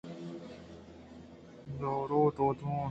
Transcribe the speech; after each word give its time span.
دارو 1.79 2.19
ءُ 2.27 2.31
درمان 2.37 2.79